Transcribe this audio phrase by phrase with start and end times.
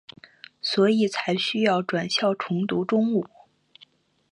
[0.63, 3.29] 所以才需要转校重读中五。